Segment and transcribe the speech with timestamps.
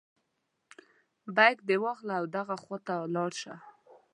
[1.35, 3.55] بیک دې واخله او دغه خواته لاړ شه.